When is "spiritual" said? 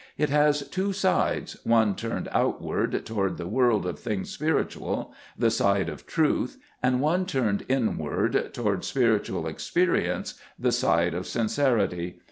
4.31-5.13, 8.83-9.45